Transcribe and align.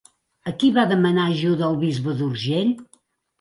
A 0.51 0.53
qui 0.61 0.69
va 0.77 0.85
demanar 0.91 1.25
ajuda 1.33 1.67
el 1.67 1.77
Bisbe 1.85 2.17
d'Urgell? 2.23 2.75